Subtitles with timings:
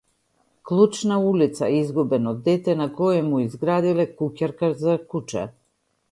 [0.69, 5.45] Клуч на улица, изгубен од дете на кое му изградиле куќарка за куче.